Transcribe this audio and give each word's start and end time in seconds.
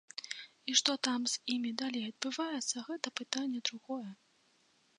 І 0.71 0.77
што 0.79 0.95
там 1.07 1.27
з 1.33 1.41
імі 1.55 1.71
далей 1.81 2.03
адбываецца, 2.11 2.85
гэта 2.89 3.07
пытанне 3.21 3.59
другое. 3.69 4.09